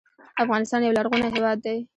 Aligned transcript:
افغانستان 0.43 0.81
یو 0.81 0.95
لرغونی 0.97 1.27
هیواد 1.35 1.57
دی 1.65 1.77